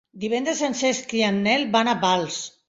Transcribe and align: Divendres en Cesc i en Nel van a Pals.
Divendres 0.21 0.61
en 0.67 0.75
Cesc 0.79 1.13
i 1.19 1.21
en 1.27 1.37
Nel 1.49 1.67
van 1.77 1.93
a 1.93 1.95
Pals. 2.07 2.41